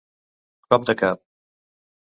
[0.69, 1.23] Cop de cap.